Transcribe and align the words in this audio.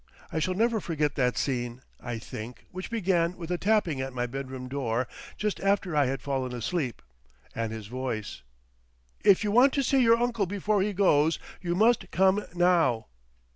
I 0.33 0.39
shall 0.39 0.55
never 0.55 0.79
forget 0.81 1.13
that 1.13 1.37
scene, 1.37 1.83
I 2.01 2.17
think, 2.17 2.65
which 2.71 2.89
began 2.89 3.37
with 3.37 3.51
a 3.51 3.59
tapping 3.59 4.01
at 4.01 4.15
my 4.15 4.25
bedroom 4.25 4.67
door 4.67 5.07
just 5.37 5.59
after 5.59 5.95
I 5.95 6.07
had 6.07 6.23
fallen 6.23 6.55
asleep, 6.55 7.03
and 7.53 7.71
his 7.71 7.85
voice— 7.85 8.41
"If 9.23 9.43
you 9.43 9.51
want 9.51 9.73
to 9.73 9.83
see 9.83 10.01
your 10.01 10.17
uncle 10.17 10.47
before 10.47 10.81
he 10.81 10.91
goes, 10.91 11.37
you 11.61 11.75
must 11.75 12.09
come 12.09 12.43
now." 12.55 13.05